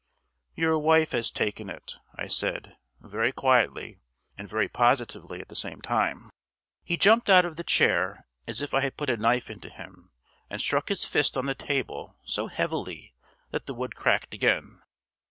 "Your 0.55 0.79
wife 0.79 1.11
has 1.11 1.31
taken 1.31 1.69
it," 1.69 1.93
I 2.15 2.25
said, 2.25 2.75
very 3.01 3.31
quietly, 3.31 3.99
and 4.35 4.49
very 4.49 4.67
positively 4.67 5.39
at 5.41 5.47
the 5.49 5.55
same 5.55 5.79
time. 5.79 6.31
He 6.83 6.97
jumped 6.97 7.29
out 7.29 7.45
of 7.45 7.55
the 7.55 7.63
chair 7.63 8.25
as 8.47 8.63
if 8.63 8.73
I 8.73 8.81
had 8.81 8.97
put 8.97 9.11
a 9.11 9.17
knife 9.17 9.51
into 9.51 9.69
him, 9.69 10.09
and 10.49 10.59
struck 10.59 10.89
his 10.89 11.05
fist 11.05 11.37
on 11.37 11.45
the 11.45 11.53
table 11.53 12.17
so 12.25 12.47
heavily 12.47 13.13
that 13.51 13.67
the 13.67 13.75
wood 13.75 13.95
cracked 13.95 14.33
again. 14.33 14.81